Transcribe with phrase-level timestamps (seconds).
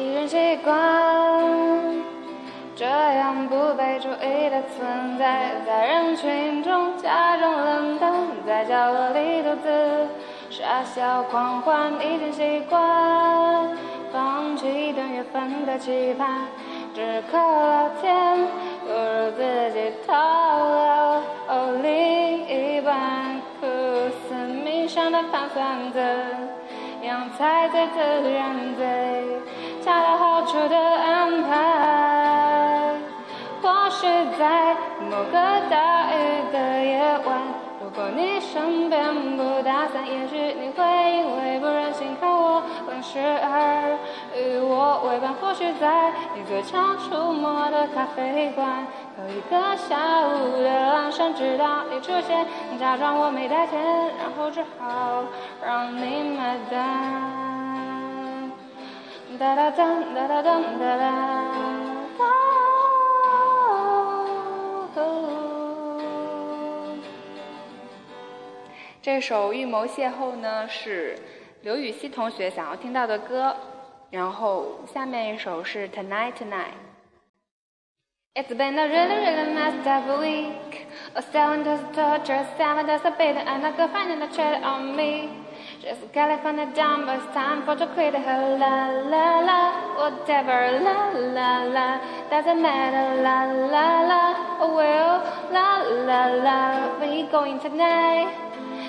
[0.00, 0.74] 已经习惯
[2.74, 8.10] 这样不被注意的存在，在人群中假装冷淡，
[8.46, 10.08] 在角落里独自
[10.48, 13.76] 傻笑狂欢，已经习惯
[14.10, 16.46] 放弃等缘分的期盼，
[16.94, 18.38] 只可了天，
[18.86, 21.22] 不如自己逃了。
[21.46, 23.66] 哦，另一半苦
[24.26, 26.00] 思冥想的盘算怎
[27.02, 28.00] 样才最自
[28.32, 28.86] 然最
[29.82, 32.94] 恰到好处的安排？
[33.62, 34.06] 或许
[34.38, 34.74] 在
[35.10, 35.32] 某个
[35.68, 37.42] 大雨的夜晚，
[37.82, 43.98] 如果你身边不打伞，也许你会因为不忍心看我淋湿而
[44.34, 45.34] 与我为伴。
[45.34, 48.86] 或许在你最常出没的咖啡馆，
[49.18, 52.46] 有一个下午的阑珊，直到你出现，
[52.78, 53.78] 假装我没带钱，
[54.18, 55.24] 然后只好
[55.62, 57.69] 让你买单。
[69.00, 71.16] 这首预谋邂逅呢，是
[71.62, 73.56] 刘禹锡同学想要听到的歌。
[74.10, 76.74] 然后下面一首是 Tonight，Tonight。
[85.80, 88.58] Just California but it's time for to quit her.
[88.60, 89.60] La la la,
[89.96, 90.76] whatever.
[90.84, 91.88] La la la,
[92.28, 93.22] doesn't matter.
[93.22, 94.22] La la la,
[94.60, 95.24] oh well.
[95.50, 98.28] La la la, we going tonight,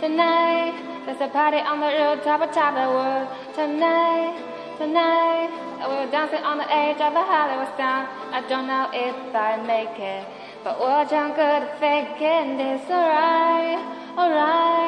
[0.00, 0.74] tonight.
[1.06, 3.28] There's a party on the rooftop, top of the world.
[3.54, 4.42] Tonight,
[4.76, 5.50] tonight.
[5.86, 8.08] We're dancing on the edge of the Hollywood sound.
[8.34, 10.26] I don't know if I make it,
[10.64, 12.82] but we're damn good faking this.
[12.90, 13.78] Alright,
[14.18, 14.81] alright.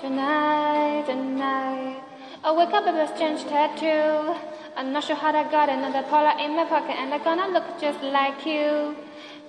[0.00, 2.00] Tonight, tonight.
[2.42, 4.32] I wake up with a strange tattoo.
[4.74, 7.68] I'm not sure how I got another polar in my pocket, and I'm gonna look
[7.78, 8.96] just like you.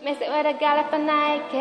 [0.03, 1.55] Miss it with a gallop for Nike.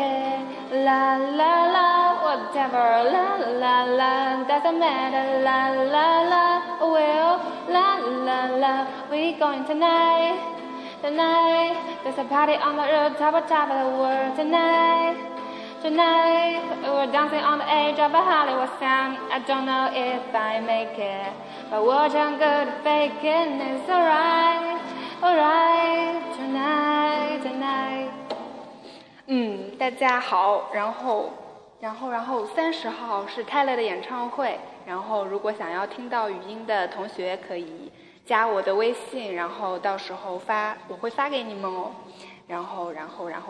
[0.75, 1.87] La la la,
[2.19, 3.07] whatever.
[3.15, 5.39] La la la, doesn't matter.
[5.39, 6.45] La la la,
[6.83, 7.39] well,
[7.71, 9.07] la la la.
[9.09, 10.35] We going tonight,
[11.01, 11.79] tonight.
[12.03, 15.40] There's a party on the rooftop, top of the world tonight.
[15.81, 19.17] Tonight, we're dancing on the edge of a Hollywood sound.
[19.31, 21.33] I don't know if I make it,
[21.71, 24.79] but what I'm good at faking is alright,
[25.23, 26.21] alright.
[26.37, 28.11] Tonight, tonight.
[29.25, 31.31] 嗯，大家好，然后，
[31.79, 37.91] 然后，然后三十号是泰勒的演唱会，然后如果想要听到语音的同学可以
[38.23, 41.89] 加我的微信，然后到时候发我会发给你们哦。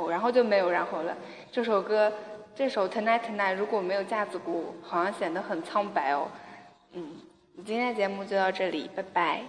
[0.09, 1.15] 然后，就没有然后了。
[1.51, 2.11] 这首歌，
[2.55, 6.27] 这首 Tonight Tonight 如果没有架子鼓，好像显得很苍白哦。
[6.93, 7.15] 嗯，
[7.65, 9.43] 今天的节目就到这里，拜拜。